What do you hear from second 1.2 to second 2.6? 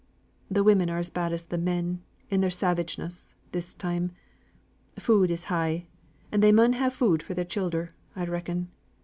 as th' men, in their